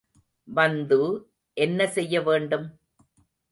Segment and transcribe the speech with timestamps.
[0.47, 0.99] வந்து,
[1.57, 2.67] என்ன செய்ய வேண்டும்?